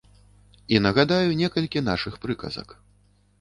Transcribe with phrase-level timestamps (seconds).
[0.75, 2.75] І нагадаю некалькі нашых прыказак.